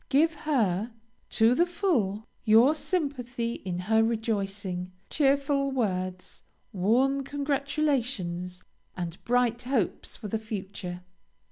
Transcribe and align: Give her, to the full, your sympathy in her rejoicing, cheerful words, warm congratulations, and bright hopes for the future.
Give 0.09 0.33
her, 0.33 0.93
to 1.29 1.53
the 1.53 1.67
full, 1.67 2.25
your 2.43 2.73
sympathy 2.73 3.53
in 3.63 3.77
her 3.81 4.03
rejoicing, 4.03 4.91
cheerful 5.11 5.69
words, 5.71 6.41
warm 6.73 7.23
congratulations, 7.23 8.63
and 8.97 9.23
bright 9.25 9.61
hopes 9.61 10.17
for 10.17 10.27
the 10.27 10.39
future. 10.39 11.03